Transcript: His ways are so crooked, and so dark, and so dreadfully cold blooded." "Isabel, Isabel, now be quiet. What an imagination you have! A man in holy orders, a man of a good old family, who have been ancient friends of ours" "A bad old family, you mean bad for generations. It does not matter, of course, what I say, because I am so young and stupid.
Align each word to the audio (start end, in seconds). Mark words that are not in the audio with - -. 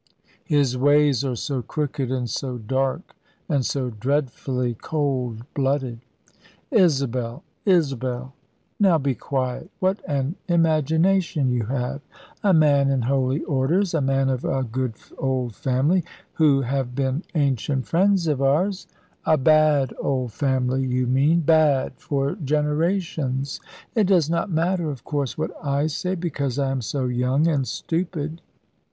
His 0.45 0.75
ways 0.75 1.23
are 1.23 1.35
so 1.35 1.61
crooked, 1.61 2.09
and 2.09 2.27
so 2.27 2.57
dark, 2.57 3.15
and 3.47 3.63
so 3.63 3.91
dreadfully 3.91 4.73
cold 4.73 5.43
blooded." 5.53 5.99
"Isabel, 6.71 7.43
Isabel, 7.67 8.33
now 8.79 8.97
be 8.97 9.13
quiet. 9.13 9.69
What 9.77 9.99
an 10.09 10.37
imagination 10.47 11.51
you 11.51 11.65
have! 11.67 12.01
A 12.43 12.51
man 12.51 12.89
in 12.89 13.03
holy 13.03 13.43
orders, 13.43 13.93
a 13.93 14.01
man 14.01 14.29
of 14.29 14.43
a 14.43 14.63
good 14.63 14.95
old 15.19 15.53
family, 15.53 16.03
who 16.33 16.61
have 16.61 16.95
been 16.95 17.21
ancient 17.35 17.85
friends 17.85 18.25
of 18.25 18.41
ours" 18.41 18.87
"A 19.27 19.37
bad 19.37 19.93
old 19.99 20.33
family, 20.33 20.83
you 20.83 21.05
mean 21.05 21.41
bad 21.41 21.93
for 21.97 22.33
generations. 22.33 23.61
It 23.93 24.05
does 24.05 24.31
not 24.31 24.49
matter, 24.49 24.89
of 24.89 25.03
course, 25.03 25.37
what 25.37 25.51
I 25.63 25.85
say, 25.85 26.15
because 26.15 26.57
I 26.57 26.71
am 26.71 26.81
so 26.81 27.05
young 27.05 27.47
and 27.47 27.67
stupid. 27.67 28.41